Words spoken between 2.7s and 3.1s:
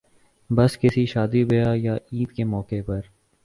پر